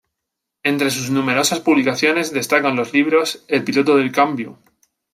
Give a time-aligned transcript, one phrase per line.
[0.63, 4.57] Entre sus numerosas publicaciones, destacan los libros: "El piloto del cambio.